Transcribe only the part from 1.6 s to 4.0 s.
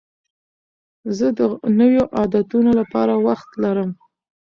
نویو عادتونو لپاره وخت لرم.